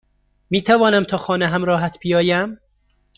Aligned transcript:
میتوانم 0.49 1.03
تا 1.03 1.17
خانه 1.17 1.47
همراهت 1.47 1.97
بیایم؟ 2.01 2.59